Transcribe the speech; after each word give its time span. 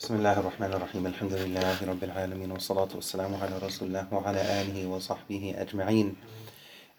بسم 0.00 0.14
الله 0.14 0.40
الرحمن 0.40 0.72
الرحيم 0.72 1.06
الحمد 1.06 1.32
لله 1.32 1.84
رب 1.88 2.04
العالمين 2.04 2.52
والصلاة 2.52 2.88
والسلام 2.94 3.34
على 3.34 3.58
رسول 3.62 3.88
الله 3.88 4.06
وعلى 4.12 4.40
آله 4.60 4.86
وصحبه 4.86 5.54
أجمعين 5.56 6.16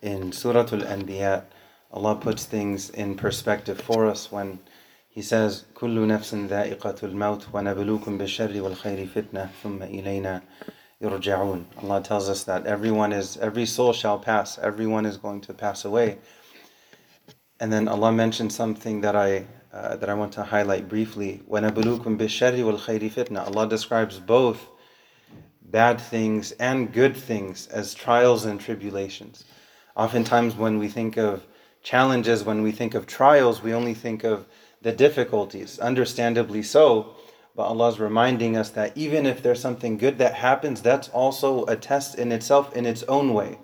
In 0.02 0.32
Surah 0.32 0.66
Al-Anbiya, 0.72 1.44
Allah 1.94 2.16
puts 2.16 2.46
things 2.46 2.90
in 2.90 3.14
perspective 3.16 3.80
for 3.80 4.08
us 4.08 4.32
when 4.32 4.58
He 5.10 5.22
says, 5.22 5.66
كل 5.76 6.08
نفس 6.08 6.34
ذائقة 6.34 6.96
الموت 7.04 7.46
ونبلوكم 7.54 8.18
بالشر 8.18 8.62
والخير 8.62 9.08
فتنة 9.08 9.50
ثم 9.64 9.84
إلينا 9.84 10.42
يرجعون 11.02 11.66
Allah 11.84 12.02
tells 12.02 12.28
us 12.30 12.44
that 12.46 12.66
everyone 12.66 13.14
is, 13.14 13.38
every 13.38 13.68
soul 13.68 13.94
shall 13.94 14.18
pass, 14.18 14.58
everyone 14.58 15.06
is 15.06 15.18
going 15.18 15.42
to 15.42 15.54
pass 15.54 15.86
away. 15.86 16.18
And 17.60 17.72
then 17.72 17.88
Allah 17.88 18.12
mentioned 18.12 18.52
something 18.52 19.02
that 19.02 19.16
I 19.16 19.46
uh, 19.77 19.97
that 19.97 20.09
I 20.09 20.15
want 20.15 20.33
to 20.35 20.43
highlight 20.43 20.89
briefly. 20.89 21.43
وَنَبْلُوكُمْ 21.49 22.19
بِالشَّرِّ 22.19 22.59
وَالْخَيْرِ 22.59 23.11
fitna. 23.11 23.47
Allah 23.47 23.69
describes 23.69 24.19
both 24.19 24.67
bad 25.63 26.01
things 26.01 26.53
and 26.53 26.93
good 26.93 27.17
things 27.17 27.67
as 27.69 27.95
trials 27.95 28.45
and 28.45 28.61
tribulations. 28.61 29.45
Oftentimes, 29.97 30.57
when 30.57 30.79
we 30.79 30.89
think 30.89 31.17
of 31.17 31.47
challenges, 31.83 32.45
when 32.45 32.63
we 32.63 32.73
think 32.73 32.95
of 32.95 33.07
trials, 33.07 33.63
we 33.63 33.75
only 33.75 33.95
think 33.95 34.25
of 34.25 34.47
the 34.83 34.93
difficulties, 34.93 35.79
understandably 35.79 36.63
so. 36.63 37.15
But 37.55 37.65
Allah 37.65 37.89
is 37.89 38.01
reminding 38.01 38.57
us 38.57 38.71
that 38.71 38.97
even 38.97 39.27
if 39.27 39.43
there's 39.43 39.61
something 39.61 39.99
good 39.99 40.19
that 40.19 40.35
happens, 40.35 40.81
that's 40.81 41.09
also 41.09 41.65
a 41.67 41.77
test 41.77 42.19
in 42.19 42.33
itself, 42.33 42.75
in 42.75 42.87
its 42.87 43.03
own 43.05 43.35
way. 43.35 43.59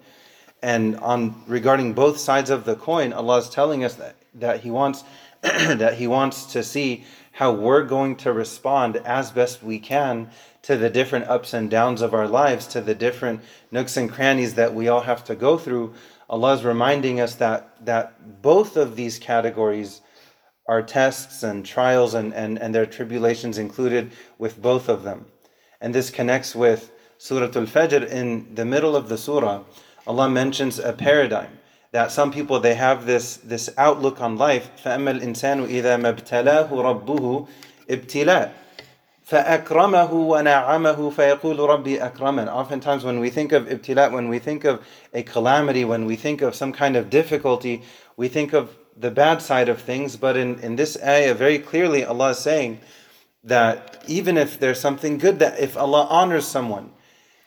And 0.62 0.96
on 0.96 1.42
regarding 1.46 1.94
both 1.94 2.18
sides 2.18 2.50
of 2.50 2.64
the 2.64 2.76
coin, 2.76 3.12
Allah 3.12 3.38
is 3.38 3.48
telling 3.48 3.84
us 3.84 3.94
that, 3.94 4.16
that 4.34 4.60
He 4.60 4.70
wants 4.70 5.04
that 5.77 5.95
He 5.95 6.07
wants 6.07 6.45
to 6.53 6.63
see 6.63 7.03
how 7.33 7.51
we're 7.51 7.83
going 7.83 8.15
to 8.15 8.31
respond 8.31 8.95
as 8.97 9.31
best 9.31 9.61
we 9.61 9.79
can 9.79 10.29
to 10.61 10.77
the 10.77 10.89
different 10.89 11.27
ups 11.27 11.53
and 11.53 11.69
downs 11.69 12.01
of 12.01 12.13
our 12.13 12.27
lives, 12.27 12.65
to 12.67 12.79
the 12.79 12.95
different 12.95 13.41
nooks 13.69 13.97
and 13.97 14.09
crannies 14.09 14.53
that 14.53 14.73
we 14.73 14.87
all 14.87 15.01
have 15.01 15.23
to 15.25 15.35
go 15.35 15.57
through. 15.57 15.93
Allah 16.29 16.53
is 16.53 16.63
reminding 16.63 17.19
us 17.19 17.35
that 17.35 17.85
that 17.85 18.41
both 18.41 18.77
of 18.77 18.95
these 18.95 19.19
categories 19.19 20.01
are 20.67 20.81
tests 20.81 21.43
and 21.43 21.65
trials 21.65 22.13
and, 22.13 22.33
and, 22.33 22.57
and 22.57 22.73
there 22.73 22.83
are 22.83 22.97
tribulations 22.97 23.57
included 23.57 24.11
with 24.37 24.61
both 24.61 24.87
of 24.87 25.03
them. 25.03 25.25
And 25.81 25.93
this 25.93 26.09
connects 26.09 26.55
with 26.55 26.91
Surah 27.17 27.47
Al-Fajr. 27.47 28.07
In 28.07 28.55
the 28.55 28.63
middle 28.63 28.95
of 28.95 29.09
the 29.09 29.17
surah, 29.17 29.63
Allah 30.07 30.29
mentions 30.29 30.79
a 30.79 30.93
paradigm 30.93 31.59
that 31.92 32.12
some 32.12 32.30
people 32.30 32.60
they 32.60 32.74
have 32.74 33.06
this 33.06 33.36
this 33.38 33.70
outlook 33.78 34.20
on 34.20 34.36
life 34.36 34.70
فأما 34.84 35.10
الإنسان 35.10 35.64
إذا 35.64 35.96
ما 35.96 36.08
ابتلاه 36.08 36.68
ربه 36.72 37.46
ابتلاء 37.90 38.52
فأكرمه 39.24 40.12
ونعمه 40.12 41.10
فيقول 41.10 41.58
ربي 41.58 41.98
أكرمن 42.00 42.48
oftentimes 42.48 43.04
when 43.04 43.20
we 43.20 43.30
think 43.30 43.52
of 43.52 43.66
ibtila 43.66 44.12
when 44.12 44.28
we 44.28 44.38
think 44.38 44.64
of 44.64 44.82
a 45.12 45.22
calamity 45.22 45.84
when 45.84 46.06
we 46.06 46.16
think 46.16 46.42
of 46.42 46.54
some 46.54 46.72
kind 46.72 46.96
of 46.96 47.10
difficulty 47.10 47.82
we 48.16 48.28
think 48.28 48.52
of 48.52 48.76
the 48.96 49.10
bad 49.10 49.40
side 49.40 49.68
of 49.68 49.80
things 49.80 50.16
but 50.16 50.36
in, 50.36 50.58
in 50.60 50.76
this 50.76 50.96
ayah 51.04 51.34
very 51.34 51.58
clearly 51.58 52.04
Allah 52.04 52.30
is 52.30 52.38
saying 52.38 52.80
that 53.44 54.02
even 54.06 54.36
if 54.36 54.58
there's 54.58 54.80
something 54.80 55.18
good 55.18 55.38
that 55.38 55.58
if 55.60 55.76
Allah 55.76 56.06
honors 56.10 56.46
someone 56.46 56.90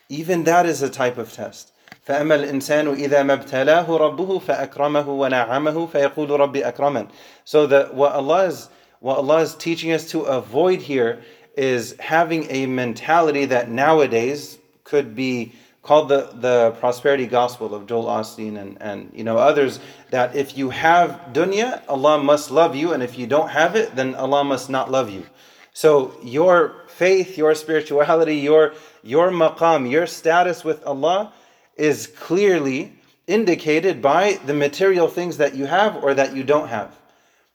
even 0.07 0.43
that 0.43 0.65
is 0.65 0.81
a 0.81 0.89
type 0.89 1.17
of 1.17 1.31
test 1.33 1.71
فأما 2.07 2.35
الإنسان 2.35 2.87
إذا 2.87 3.23
ما 3.23 3.33
ابتلاه 3.33 3.97
ربه 3.97 4.39
فأكرمه 4.39 5.09
ونعمه 5.09 5.87
فيقول 5.87 6.29
ربي 6.29 6.63
أكرمن. 6.63 7.07
So 7.45 7.67
that 7.67 7.93
what 7.93 8.13
Allah 8.13 8.45
is 8.45 8.69
what 8.99 9.17
Allah 9.17 9.41
is 9.41 9.55
teaching 9.55 9.91
us 9.91 10.09
to 10.11 10.21
avoid 10.21 10.81
here 10.81 11.21
is 11.55 11.95
having 11.99 12.49
a 12.49 12.65
mentality 12.65 13.45
that 13.45 13.69
nowadays 13.69 14.57
could 14.83 15.15
be 15.15 15.53
called 15.83 16.09
the, 16.09 16.29
the 16.35 16.71
prosperity 16.79 17.25
gospel 17.25 17.73
of 17.73 17.87
Joel 17.87 18.05
Osteen 18.05 18.57
and, 18.57 18.77
and 18.79 19.11
you 19.13 19.23
know 19.23 19.37
others 19.37 19.79
that 20.11 20.35
if 20.35 20.57
you 20.57 20.69
have 20.69 21.19
dunya, 21.33 21.81
Allah 21.87 22.21
must 22.21 22.51
love 22.51 22.75
you, 22.75 22.93
and 22.93 23.01
if 23.01 23.17
you 23.17 23.27
don't 23.27 23.49
have 23.49 23.75
it, 23.75 23.95
then 23.95 24.15
Allah 24.15 24.43
must 24.43 24.69
not 24.69 24.91
love 24.91 25.09
you. 25.09 25.25
So 25.73 26.13
your 26.23 26.75
faith, 26.87 27.37
your 27.37 27.55
spirituality, 27.55 28.37
your 28.37 28.73
your 29.03 29.29
maqam, 29.31 29.89
your 29.89 30.05
status 30.07 30.63
with 30.63 30.85
Allah 30.85 31.33
is 31.76 32.06
clearly 32.06 32.92
indicated 33.26 34.00
by 34.00 34.38
the 34.46 34.54
material 34.54 35.08
things 35.08 35.36
that 35.38 35.54
you 35.54 35.66
have 35.66 36.02
or 36.02 36.14
that 36.14 36.34
you 36.34 36.44
don't 36.44 36.68
have. 36.68 36.96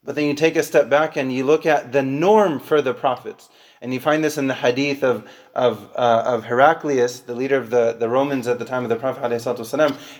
But 0.04 0.16
then 0.16 0.24
you 0.24 0.34
take 0.34 0.56
a 0.56 0.62
step 0.62 0.88
back 0.90 1.16
and 1.16 1.32
you 1.32 1.44
look 1.44 1.64
at 1.64 1.92
the 1.92 2.02
norm 2.02 2.58
for 2.58 2.82
the 2.82 2.92
prophets. 2.92 3.48
And 3.80 3.92
you 3.92 3.98
find 3.98 4.22
this 4.22 4.38
in 4.38 4.46
the 4.46 4.54
hadith 4.54 5.02
of, 5.02 5.28
of, 5.54 5.90
uh, 5.96 6.22
of 6.24 6.44
Heraclius, 6.44 7.20
the 7.20 7.34
leader 7.34 7.56
of 7.56 7.70
the, 7.70 7.96
the 7.98 8.08
Romans 8.08 8.46
at 8.46 8.60
the 8.60 8.64
time 8.64 8.84
of 8.84 8.88
the 8.88 8.96
Prophet 8.96 9.22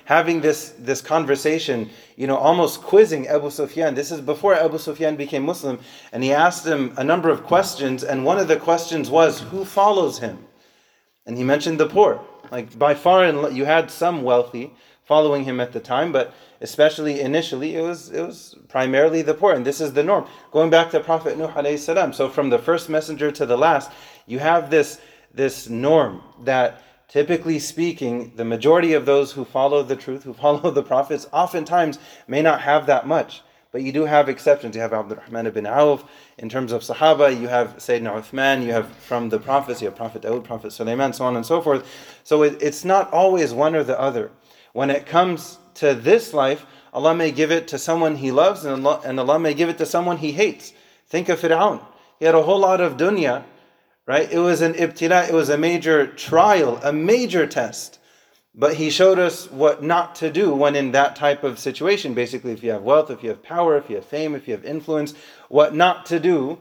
having 0.04 0.40
this, 0.40 0.74
this 0.78 1.00
conversation, 1.00 1.88
you 2.16 2.26
know, 2.26 2.36
almost 2.36 2.82
quizzing 2.82 3.28
Abu 3.28 3.50
Sufyan. 3.50 3.94
This 3.94 4.10
is 4.10 4.20
before 4.20 4.54
Abu 4.54 4.78
Sufyan 4.78 5.14
became 5.14 5.44
Muslim. 5.44 5.78
And 6.12 6.24
he 6.24 6.32
asked 6.32 6.66
him 6.66 6.92
a 6.96 7.04
number 7.04 7.28
of 7.28 7.44
questions. 7.44 8.02
And 8.02 8.24
one 8.24 8.38
of 8.38 8.48
the 8.48 8.56
questions 8.56 9.10
was, 9.10 9.40
Who 9.40 9.64
follows 9.64 10.18
him? 10.18 10.44
And 11.24 11.36
he 11.36 11.44
mentioned 11.44 11.78
the 11.78 11.88
poor. 11.88 12.20
Like 12.52 12.78
by 12.78 12.94
far, 12.94 13.26
you 13.50 13.64
had 13.64 13.90
some 13.90 14.22
wealthy 14.22 14.74
following 15.04 15.44
him 15.44 15.58
at 15.58 15.72
the 15.72 15.80
time, 15.80 16.12
but 16.12 16.34
especially 16.60 17.18
initially, 17.22 17.74
it 17.76 17.80
was 17.80 18.10
it 18.10 18.20
was 18.20 18.56
primarily 18.68 19.22
the 19.22 19.32
poor, 19.32 19.54
and 19.54 19.64
this 19.64 19.80
is 19.80 19.94
the 19.94 20.02
norm. 20.02 20.26
Going 20.50 20.68
back 20.68 20.90
to 20.90 21.00
Prophet 21.00 21.38
Nuh 21.38 21.48
alayhi 21.48 21.78
salam, 21.78 22.12
so 22.12 22.28
from 22.28 22.50
the 22.50 22.58
first 22.58 22.90
messenger 22.90 23.32
to 23.32 23.46
the 23.46 23.56
last, 23.56 23.90
you 24.26 24.38
have 24.38 24.68
this 24.68 25.00
this 25.32 25.70
norm 25.70 26.22
that 26.44 26.82
typically 27.08 27.58
speaking, 27.58 28.32
the 28.36 28.44
majority 28.44 28.92
of 28.92 29.06
those 29.06 29.32
who 29.32 29.46
follow 29.46 29.82
the 29.82 29.96
truth, 29.96 30.22
who 30.22 30.34
follow 30.34 30.70
the 30.78 30.82
prophets, 30.82 31.26
oftentimes 31.32 31.98
may 32.28 32.42
not 32.42 32.60
have 32.60 32.84
that 32.84 33.06
much. 33.06 33.40
But 33.72 33.82
you 33.82 33.90
do 33.90 34.04
have 34.04 34.28
exceptions. 34.28 34.76
You 34.76 34.82
have 34.82 34.92
Abdurrahman 34.92 35.46
ibn 35.46 35.66
Auf 35.66 36.04
in 36.36 36.50
terms 36.50 36.72
of 36.72 36.82
Sahaba, 36.82 37.38
you 37.38 37.48
have 37.48 37.78
Sayyidina 37.78 38.20
Uthman, 38.20 38.64
you 38.64 38.72
have 38.72 38.86
from 38.96 39.30
the 39.30 39.38
prophets, 39.38 39.80
you 39.80 39.86
have 39.86 39.96
Prophet 39.96 40.22
Dawood, 40.22 40.44
Prophet 40.44 40.72
Sulaiman, 40.72 41.14
so 41.14 41.24
on 41.24 41.36
and 41.36 41.46
so 41.46 41.62
forth. 41.62 41.86
So 42.22 42.42
it, 42.42 42.62
it's 42.62 42.84
not 42.84 43.10
always 43.12 43.54
one 43.54 43.74
or 43.74 43.82
the 43.82 43.98
other. 43.98 44.30
When 44.74 44.90
it 44.90 45.06
comes 45.06 45.58
to 45.74 45.94
this 45.94 46.34
life, 46.34 46.66
Allah 46.92 47.14
may 47.14 47.30
give 47.32 47.50
it 47.50 47.66
to 47.68 47.78
someone 47.78 48.16
He 48.16 48.30
loves 48.30 48.66
and 48.66 48.86
Allah, 48.86 49.00
and 49.06 49.18
Allah 49.18 49.38
may 49.38 49.54
give 49.54 49.70
it 49.70 49.78
to 49.78 49.86
someone 49.86 50.18
He 50.18 50.32
hates. 50.32 50.74
Think 51.06 51.30
of 51.30 51.40
Fir'aun. 51.40 51.82
He 52.18 52.26
had 52.26 52.34
a 52.34 52.42
whole 52.42 52.60
lot 52.60 52.82
of 52.82 52.98
dunya, 52.98 53.42
right? 54.06 54.30
It 54.30 54.38
was 54.38 54.60
an 54.60 54.74
ibtila, 54.74 55.30
it 55.30 55.34
was 55.34 55.48
a 55.48 55.56
major 55.56 56.06
trial, 56.06 56.78
a 56.82 56.92
major 56.92 57.46
test. 57.46 57.98
But 58.54 58.74
he 58.74 58.90
showed 58.90 59.18
us 59.18 59.50
what 59.50 59.82
not 59.82 60.14
to 60.16 60.30
do 60.30 60.54
when 60.54 60.76
in 60.76 60.92
that 60.92 61.16
type 61.16 61.42
of 61.42 61.58
situation. 61.58 62.12
Basically, 62.12 62.52
if 62.52 62.62
you 62.62 62.70
have 62.72 62.82
wealth, 62.82 63.10
if 63.10 63.22
you 63.22 63.30
have 63.30 63.42
power, 63.42 63.78
if 63.78 63.88
you 63.88 63.96
have 63.96 64.04
fame, 64.04 64.34
if 64.34 64.46
you 64.46 64.54
have 64.54 64.64
influence, 64.64 65.14
what 65.48 65.74
not 65.74 66.06
to 66.06 66.20
do. 66.20 66.58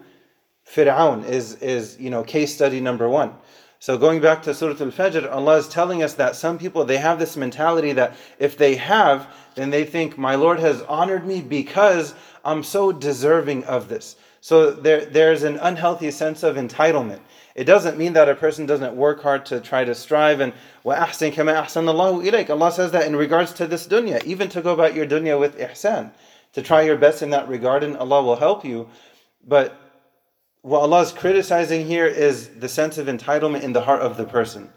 Fir'aun 0.66 1.28
is, 1.28 1.56
is 1.56 2.00
you 2.00 2.10
know, 2.10 2.24
case 2.24 2.54
study 2.54 2.80
number 2.80 3.10
one. 3.10 3.34
So 3.81 3.99
going 3.99 4.21
back 4.21 4.43
to 4.43 4.55
Surah 4.55 4.73
Al-Fajr, 4.73 5.31
Allah 5.31 5.59
is 5.59 5.69
telling 5.69 6.03
us 6.03 6.15
that 6.15 6.35
some 6.35 6.59
people, 6.59 6.85
they 6.85 6.97
have 6.97 7.19
this 7.19 7.37
mentality 7.37 7.93
that 7.93 8.17
if 8.39 8.57
they 8.57 8.77
have, 8.77 9.29
then 9.55 9.71
they 9.71 9.85
think, 9.85 10.17
my 10.17 10.35
Lord 10.35 10.59
has 10.61 10.83
honored 10.83 11.27
me 11.27 11.41
because 11.41 12.15
I'm 12.45 12.63
so 12.63 12.91
deserving 12.91 13.65
of 13.65 13.89
this. 13.89 14.17
So 14.41 14.71
there, 14.71 15.05
there's 15.05 15.43
an 15.43 15.59
unhealthy 15.59 16.11
sense 16.11 16.43
of 16.43 16.57
entitlement. 16.57 17.21
It 17.55 17.65
doesn't 17.65 17.99
mean 17.99 18.13
that 18.15 18.29
a 18.29 18.35
person 18.35 18.67
doesn't 18.67 18.95
work 18.95 19.23
hard 19.23 19.47
to 19.47 19.61
try 19.61 19.85
to 19.85 19.95
strive 19.95 20.41
and 20.41 20.53
وَأَحْسِن 20.85 21.33
كَمَا 21.33 21.63
أَحْسَنَ 21.63 21.85
اللَّهُ 21.89 22.31
إِلَيْكَ 22.31 22.51
Allah 22.51 22.73
says 22.73 22.93
that 22.93 23.07
in 23.07 23.17
regards 23.17 23.53
to 23.55 23.67
this 23.67 23.87
dunya, 23.87 24.23
even 24.25 24.49
to 24.51 24.63
go 24.63 24.73
about 24.73 24.95
your 24.95 25.07
dunya 25.07 25.39
with 25.39 25.59
ihsan, 25.59 26.13
to 26.53 26.63
try 26.63 26.83
your 26.83 26.97
best 26.97 27.23
in 27.23 27.31
that 27.31 27.49
regard 27.49 27.83
and 27.83 27.97
Allah 27.97 28.23
will 28.23 28.37
help 28.37 28.65
you. 28.65 28.89
But 29.47 29.79
what 30.63 30.81
Allah 30.81 31.03
is 31.03 31.13
criticizing 31.13 31.87
here 31.87 32.07
is 32.07 32.49
the 32.49 32.69
sense 32.69 32.99
of 32.99 33.07
entitlement 33.07 33.63
in 33.63 33.73
the 33.73 33.83
heart 33.83 34.03
of 34.03 34.17
the 34.17 34.25
person. 34.25 34.71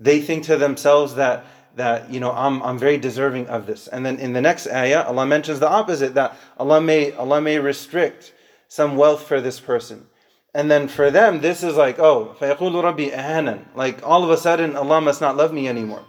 They 0.00 0.20
think 0.20 0.44
to 0.44 0.56
themselves 0.56 1.14
that 1.14 1.44
that 1.76 2.10
you 2.10 2.20
know 2.20 2.32
I'm, 2.32 2.62
I'm 2.62 2.78
very 2.78 2.98
deserving 2.98 3.46
of 3.46 3.66
this. 3.66 3.88
And 3.88 4.04
then 4.04 4.18
in 4.18 4.32
the 4.32 4.40
next 4.40 4.66
ayah, 4.66 5.04
Allah 5.04 5.24
mentions 5.26 5.60
the 5.60 5.70
opposite 5.70 6.14
that 6.14 6.36
Allah 6.58 6.80
may 6.80 7.12
Allah 7.12 7.40
may 7.40 7.58
restrict 7.58 8.32
some 8.68 8.96
wealth 8.96 9.22
for 9.22 9.40
this 9.40 9.60
person. 9.60 10.06
And 10.54 10.70
then 10.70 10.88
for 10.88 11.10
them, 11.10 11.40
this 11.40 11.62
is 11.62 11.76
like, 11.76 11.98
oh, 11.98 12.36
فَيَقُولُ 12.38 12.58
رَبِّي 12.58 13.12
أَهَانًا 13.12 13.74
Like 13.74 14.06
all 14.06 14.22
of 14.22 14.30
a 14.30 14.36
sudden, 14.36 14.76
Allah 14.76 15.00
must 15.00 15.20
not 15.20 15.36
love 15.36 15.52
me 15.52 15.66
anymore. 15.66 16.04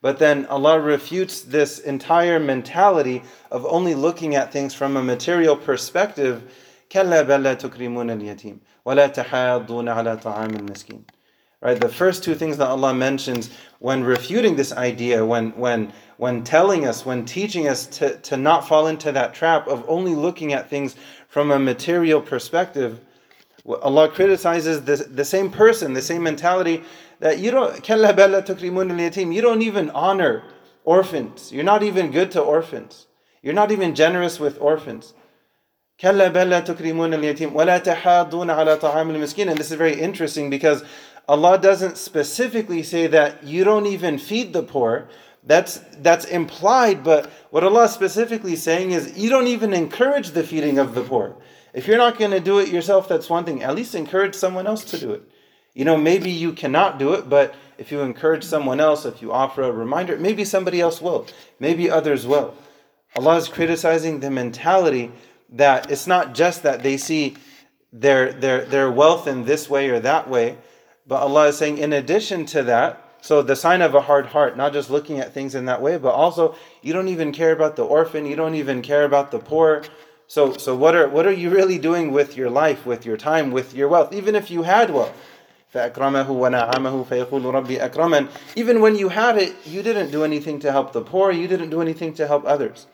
But 0.00 0.18
then 0.18 0.46
Allah 0.46 0.80
refutes 0.80 1.42
this 1.42 1.78
entire 1.78 2.40
mentality 2.40 3.22
of 3.50 3.64
only 3.66 3.94
looking 3.94 4.34
at 4.34 4.52
things 4.52 4.74
from 4.74 4.96
a 4.96 5.02
material 5.02 5.56
perspective. 5.56 6.52
كَلَّا 6.90 7.22
بَلَّا 7.22 7.54
تُكْرِمُونَ 7.54 8.10
الْيَتِيمِ 8.10 8.58
وَلَا 8.86 9.08
تَحَاضُّونَ 9.08 9.88
عَلَى 9.88 10.22
طَعَامِ 10.22 10.56
الْمِسْكِينِ 10.56 11.02
Right, 11.60 11.80
the 11.80 11.88
first 11.88 12.22
two 12.22 12.34
things 12.34 12.58
that 12.58 12.68
Allah 12.68 12.92
mentions 12.92 13.48
when 13.78 14.04
refuting 14.04 14.54
this 14.54 14.70
idea, 14.72 15.24
when 15.24 15.50
when 15.52 15.94
when 16.18 16.44
telling 16.44 16.86
us, 16.86 17.06
when 17.06 17.24
teaching 17.24 17.66
us 17.68 17.86
to, 17.86 18.18
to 18.18 18.36
not 18.36 18.68
fall 18.68 18.86
into 18.86 19.10
that 19.12 19.32
trap 19.32 19.66
of 19.66 19.82
only 19.88 20.14
looking 20.14 20.52
at 20.52 20.68
things 20.68 20.94
from 21.26 21.50
a 21.50 21.58
material 21.58 22.20
perspective, 22.20 23.00
Allah 23.66 24.10
criticizes 24.10 24.82
the, 24.82 24.96
the 24.96 25.24
same 25.24 25.50
person, 25.50 25.94
the 25.94 26.02
same 26.02 26.22
mentality 26.22 26.84
that 27.20 27.38
you 27.38 27.50
don't 27.50 27.82
كَلَّا 27.82 28.12
بَلَّا 28.12 28.44
تُكْرِمُونَ 28.44 28.92
الْيَتِيمِ 28.92 29.34
You 29.34 29.40
don't 29.40 29.62
even 29.62 29.88
honor 29.90 30.44
orphans. 30.84 31.50
You're 31.50 31.64
not 31.64 31.82
even 31.82 32.10
good 32.10 32.30
to 32.32 32.42
orphans. 32.42 33.06
You're 33.42 33.54
not 33.54 33.72
even 33.72 33.94
generous 33.94 34.38
with 34.38 34.60
orphans. 34.60 35.14
كلا 36.00 36.28
بل 36.28 36.64
تكرمون 36.64 37.14
اليتيم 37.14 37.56
ولا 37.56 37.78
تحاضون 37.78 38.50
على 38.50 38.76
طعام 38.76 39.10
المسكين 39.10 39.48
and 39.50 39.58
this 39.58 39.70
is 39.70 39.76
very 39.76 40.00
interesting 40.00 40.50
because 40.50 40.82
Allah 41.28 41.58
doesn't 41.58 41.96
specifically 41.96 42.82
say 42.82 43.06
that 43.06 43.44
you 43.44 43.64
don't 43.64 43.86
even 43.86 44.18
feed 44.18 44.52
the 44.52 44.62
poor 44.62 45.08
that's 45.44 45.78
that's 46.02 46.24
implied 46.24 47.04
but 47.04 47.30
what 47.50 47.62
Allah 47.62 47.84
is 47.84 47.92
specifically 47.92 48.56
saying 48.56 48.90
is 48.90 49.16
you 49.16 49.30
don't 49.30 49.46
even 49.46 49.72
encourage 49.72 50.30
the 50.30 50.42
feeding 50.42 50.78
of 50.78 50.94
the 50.94 51.02
poor 51.02 51.36
if 51.72 51.86
you're 51.86 51.98
not 51.98 52.18
going 52.18 52.32
to 52.32 52.40
do 52.40 52.58
it 52.58 52.68
yourself 52.68 53.08
that's 53.08 53.30
one 53.30 53.44
thing 53.44 53.62
at 53.62 53.74
least 53.74 53.94
encourage 53.94 54.34
someone 54.34 54.66
else 54.66 54.84
to 54.84 54.98
do 54.98 55.12
it 55.12 55.22
you 55.74 55.84
know 55.84 55.96
maybe 55.96 56.30
you 56.30 56.52
cannot 56.52 56.98
do 56.98 57.12
it 57.14 57.28
but 57.28 57.54
if 57.78 57.92
you 57.92 58.00
encourage 58.00 58.44
someone 58.44 58.80
else 58.80 59.04
if 59.04 59.22
you 59.22 59.32
offer 59.32 59.62
a 59.62 59.70
reminder 59.70 60.18
maybe 60.18 60.44
somebody 60.44 60.80
else 60.80 61.00
will 61.00 61.26
maybe 61.60 61.88
others 61.88 62.26
will 62.26 62.54
Allah 63.16 63.36
is 63.36 63.48
criticizing 63.48 64.20
the 64.20 64.30
mentality 64.30 65.12
that 65.53 65.91
it's 65.91 66.07
not 66.07 66.33
just 66.33 66.63
that 66.63 66.83
they 66.83 66.97
see 66.97 67.35
their 67.91 68.31
their 68.31 68.65
their 68.65 68.91
wealth 68.91 69.27
in 69.27 69.45
this 69.45 69.69
way 69.69 69.89
or 69.89 69.99
that 69.99 70.29
way, 70.29 70.57
but 71.07 71.21
Allah 71.21 71.47
is 71.47 71.57
saying 71.57 71.77
in 71.77 71.93
addition 71.93 72.45
to 72.47 72.63
that, 72.63 73.03
so 73.21 73.41
the 73.41 73.55
sign 73.55 73.81
of 73.81 73.95
a 73.95 74.01
hard 74.01 74.27
heart, 74.27 74.55
not 74.55 74.73
just 74.73 74.89
looking 74.89 75.19
at 75.19 75.33
things 75.33 75.55
in 75.55 75.65
that 75.65 75.81
way, 75.81 75.97
but 75.97 76.13
also 76.13 76.55
you 76.81 76.93
don't 76.93 77.07
even 77.07 77.31
care 77.31 77.51
about 77.51 77.75
the 77.75 77.83
orphan, 77.83 78.25
you 78.25 78.35
don't 78.35 78.55
even 78.55 78.81
care 78.81 79.05
about 79.05 79.31
the 79.31 79.39
poor. 79.39 79.83
So 80.27 80.53
so 80.57 80.75
what 80.75 80.95
are 80.95 81.09
what 81.09 81.25
are 81.25 81.33
you 81.33 81.49
really 81.49 81.79
doing 81.79 82.11
with 82.11 82.37
your 82.37 82.49
life, 82.49 82.85
with 82.85 83.05
your 83.05 83.17
time, 83.17 83.51
with 83.51 83.73
your 83.73 83.87
wealth, 83.87 84.13
even 84.13 84.35
if 84.35 84.51
you 84.51 84.63
had 84.63 84.91
wealth? 84.91 85.13
Even 88.55 88.81
when 88.81 88.95
you 88.95 89.09
had 89.09 89.37
it, 89.37 89.55
you 89.65 89.83
didn't 89.83 90.11
do 90.11 90.23
anything 90.23 90.59
to 90.59 90.71
help 90.71 90.93
the 90.93 91.01
poor, 91.01 91.31
you 91.31 91.47
didn't 91.47 91.69
do 91.69 91.81
anything 91.81 92.13
to 92.15 92.27
help 92.27 92.43
others. 92.45 92.87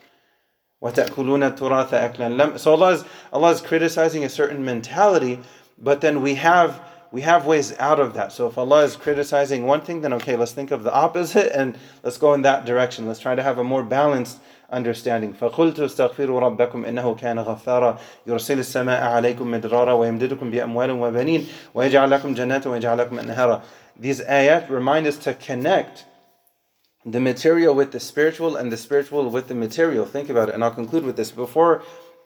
وَتَأْكُلُونَ 0.81 1.55
التُّرَاثَ 1.55 1.89
أَكْلًا 1.89 2.59
So 2.59 2.71
Allah 2.71 2.93
is, 2.93 3.05
Allah 3.31 3.51
is 3.51 3.61
criticizing 3.61 4.23
a 4.23 4.29
certain 4.29 4.65
mentality, 4.65 5.39
but 5.77 6.01
then 6.01 6.21
we 6.21 6.35
have 6.35 6.81
we 7.11 7.21
have 7.21 7.45
ways 7.45 7.77
out 7.77 7.99
of 7.99 8.13
that. 8.13 8.31
So 8.31 8.47
if 8.47 8.57
Allah 8.57 8.83
is 8.83 8.95
criticizing 8.95 9.65
one 9.67 9.81
thing, 9.81 9.99
then 9.99 10.13
okay, 10.13 10.37
let's 10.37 10.53
think 10.53 10.71
of 10.71 10.83
the 10.83 10.93
opposite 10.93 11.51
and 11.53 11.77
let's 12.03 12.17
go 12.17 12.33
in 12.33 12.41
that 12.43 12.65
direction. 12.65 13.05
Let's 13.05 13.19
try 13.19 13.35
to 13.35 13.43
have 13.43 13.57
a 13.57 13.65
more 13.65 13.83
balanced 13.83 14.39
understanding. 14.69 15.33
فَقُلْتُ 15.33 15.75
اسْتَغْفِرُوا 15.75 16.57
رَبَّكُمْ 16.57 16.85
إِنَّهُ 16.87 17.19
كَانَ 17.19 17.37
غَفَّارًا 17.39 17.99
يُرْسِلِ 18.27 18.59
السَّمَاءَ 18.59 19.03
عَلَيْكُمْ 19.03 19.51
مِدْرَارًا 19.51 19.93
وَيَمْدِدُكُم 19.93 20.51
بِأَمْوَالٍ 20.51 20.91
وَبَنِينَ 20.91 21.47
وَيَجْعَلْ 21.73 22.09
لَكُمْ 22.09 22.33
جَنَّاتٍ 22.33 22.67
وَيَجْعَلْ 22.67 22.97
لَكُمْ 22.97 23.19
أَنْهَارًا 23.19 23.61
These 23.99 24.21
ayat 24.21 24.69
remind 24.69 25.05
us 25.05 25.17
to 25.17 25.33
connect 25.33 26.05
the 27.06 27.20
material 27.20 27.72
with 27.72 27.92
the 27.92 28.00
spiritual 28.00 28.56
and 28.56 28.72
the 28.72 28.76
spiritual 28.76 29.30
with 29.30 29.46
the 29.46 29.54
material. 29.54 30.04
Think 30.04 30.28
about 30.28 30.48
it, 30.48 30.54
and 30.54 30.64
I'll 30.64 30.72
conclude 30.72 31.04
with 31.04 31.16
this. 31.16 31.30
Before 31.30 31.84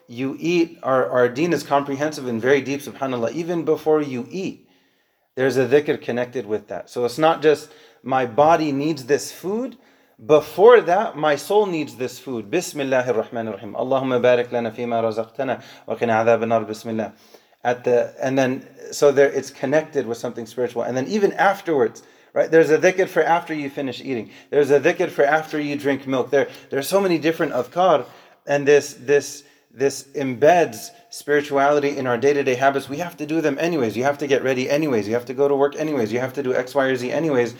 you 0.08 0.36
eat, 0.40 0.78
our, 0.82 1.06
our 1.08 1.28
deen 1.28 1.52
is 1.52 1.62
comprehensive 1.62 2.26
and 2.26 2.40
very 2.40 2.62
deep, 2.62 2.80
subhanAllah. 2.80 3.32
Even 3.32 3.64
before 3.66 4.00
you 4.00 4.26
eat, 4.30 4.66
there's 5.34 5.58
a 5.58 5.66
dhikr 5.66 6.00
connected 6.00 6.46
with 6.46 6.68
that. 6.68 6.88
So 6.88 7.04
it's 7.04 7.18
not 7.18 7.42
just 7.42 7.70
my 8.02 8.24
body 8.24 8.72
needs 8.72 9.04
this 9.04 9.30
food. 9.30 9.76
Before 10.24 10.80
that, 10.80 11.16
my 11.16 11.36
soul 11.36 11.66
needs 11.66 11.96
this 11.96 12.18
food. 12.18 12.50
Bismillahir 12.50 13.22
Rahmanir 13.22 13.52
Rahim. 13.52 13.74
Allahumma 13.74 14.20
barik 14.20 14.50
lana 14.50 14.70
fima 14.70 15.02
razaqtana 15.02 15.62
wa 15.86 15.94
qina 15.94 16.24
adhab 16.24 16.66
bismillah. 16.66 17.12
At 17.62 17.84
the 17.84 18.14
and 18.20 18.38
then 18.38 18.66
so 18.92 19.12
there 19.12 19.30
it's 19.30 19.50
connected 19.50 20.06
with 20.06 20.16
something 20.16 20.46
spiritual. 20.46 20.82
And 20.82 20.96
then 20.96 21.06
even 21.06 21.32
afterwards, 21.34 22.02
right? 22.32 22.50
There's 22.50 22.70
a 22.70 22.78
dhikr 22.78 23.08
for 23.08 23.22
after 23.22 23.54
you 23.54 23.70
finish 23.70 24.00
eating. 24.00 24.30
There's 24.50 24.70
a 24.70 24.80
dhikr 24.80 25.10
for 25.10 25.24
after 25.24 25.60
you 25.60 25.76
drink 25.76 26.06
milk. 26.06 26.30
There, 26.30 26.48
there's 26.70 26.88
so 26.88 27.00
many 27.00 27.18
different 27.18 27.52
adhkar, 27.52 28.06
and 28.46 28.66
this 28.66 28.94
this 28.94 29.44
this 29.72 30.04
embeds 30.14 30.88
spirituality 31.10 31.96
in 31.96 32.06
our 32.06 32.18
day-to-day 32.18 32.56
habits. 32.56 32.88
We 32.88 32.96
have 32.98 33.16
to 33.18 33.26
do 33.26 33.40
them 33.40 33.56
anyways. 33.58 33.96
You 33.96 34.02
have 34.02 34.18
to 34.18 34.26
get 34.26 34.42
ready 34.42 34.68
anyways. 34.68 35.06
You 35.06 35.14
have 35.14 35.26
to 35.26 35.34
go 35.34 35.46
to 35.46 35.54
work 35.54 35.76
anyways. 35.76 36.12
You 36.12 36.18
have 36.18 36.32
to 36.34 36.42
do 36.42 36.54
X, 36.54 36.74
Y, 36.74 36.84
or 36.86 36.96
Z 36.96 37.12
anyways 37.12 37.54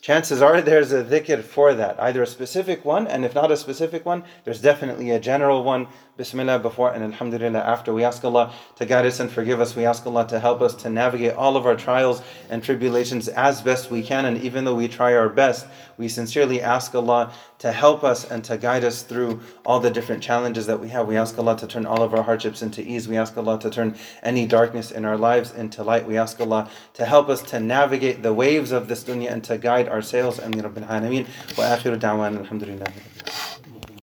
chances 0.00 0.40
are 0.40 0.60
there's 0.60 0.92
a 0.92 1.04
dhikr 1.04 1.42
for 1.42 1.74
that, 1.74 2.00
either 2.00 2.22
a 2.22 2.26
specific 2.26 2.84
one, 2.84 3.06
and 3.06 3.24
if 3.24 3.34
not 3.34 3.50
a 3.50 3.56
specific 3.56 4.06
one, 4.06 4.24
there's 4.44 4.60
definitely 4.60 5.10
a 5.10 5.20
general 5.20 5.62
one. 5.62 5.86
Bismillah 6.20 6.58
before 6.58 6.92
and 6.92 7.02
Alhamdulillah 7.02 7.60
after. 7.60 7.94
We 7.94 8.04
ask 8.04 8.22
Allah 8.22 8.52
to 8.76 8.84
guide 8.84 9.06
us 9.06 9.20
and 9.20 9.32
forgive 9.32 9.58
us. 9.58 9.74
We 9.74 9.86
ask 9.86 10.06
Allah 10.06 10.26
to 10.28 10.38
help 10.38 10.60
us 10.60 10.74
to 10.82 10.90
navigate 10.90 11.32
all 11.32 11.56
of 11.56 11.64
our 11.64 11.76
trials 11.76 12.20
and 12.50 12.62
tribulations 12.62 13.28
as 13.28 13.62
best 13.62 13.90
we 13.90 14.02
can. 14.02 14.26
And 14.26 14.36
even 14.42 14.66
though 14.66 14.74
we 14.74 14.86
try 14.86 15.14
our 15.14 15.30
best, 15.30 15.66
we 15.96 16.08
sincerely 16.08 16.60
ask 16.60 16.94
Allah 16.94 17.32
to 17.60 17.72
help 17.72 18.04
us 18.04 18.30
and 18.30 18.44
to 18.44 18.58
guide 18.58 18.84
us 18.84 19.02
through 19.02 19.40
all 19.64 19.80
the 19.80 19.90
different 19.90 20.22
challenges 20.22 20.66
that 20.66 20.78
we 20.78 20.90
have. 20.90 21.08
We 21.08 21.16
ask 21.16 21.38
Allah 21.38 21.56
to 21.56 21.66
turn 21.66 21.86
all 21.86 22.02
of 22.02 22.12
our 22.12 22.22
hardships 22.22 22.60
into 22.60 22.82
ease. 22.82 23.08
We 23.08 23.16
ask 23.16 23.34
Allah 23.38 23.58
to 23.60 23.70
turn 23.70 23.96
any 24.22 24.46
darkness 24.46 24.90
in 24.90 25.06
our 25.06 25.16
lives 25.16 25.52
into 25.52 25.82
light. 25.82 26.06
We 26.06 26.18
ask 26.18 26.38
Allah 26.38 26.68
to 26.94 27.06
help 27.06 27.30
us 27.30 27.40
to 27.44 27.60
navigate 27.60 28.22
the 28.22 28.34
waves 28.34 28.72
of 28.72 28.88
this 28.88 29.04
dunya 29.04 29.32
and 29.32 29.42
to 29.44 29.56
guide 29.56 29.88
our 29.90 30.02
sails. 30.02 30.38
Ameen 30.38 30.62
Rabbil 30.62 30.86
Alameen. 30.86 31.26
Wa 31.58 31.76
akhiru 31.76 31.98
da'wan 31.98 32.38
alhamdulillah. 32.38 32.86